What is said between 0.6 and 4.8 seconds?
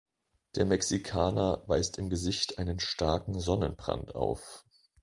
Mexikaner weist im Gesicht einen starken Sonnenbrand auf.